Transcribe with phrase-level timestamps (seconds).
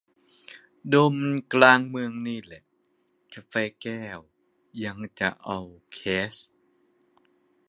[0.89, 2.63] โดนมันกลางเมืองนี่แหละ
[3.33, 4.19] กาแฟแก้ว
[4.85, 5.59] ยังจะเอา
[5.93, 5.99] แค
[6.31, 6.33] ช